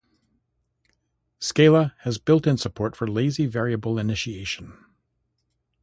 [1.37, 4.75] Scala has built-in support for lazy variable initiation.